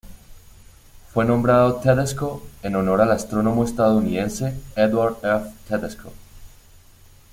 [1.13, 5.53] Fue nombrado Tedesco en honor al astrónomo estadounidense Edward F.
[5.67, 6.11] Tedesco.